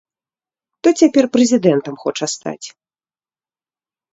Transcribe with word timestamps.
То 0.85 0.89
цяпер 1.01 1.23
прэзідэнтам 1.37 1.95
хоча 2.05 2.25
стаць. 2.35 2.67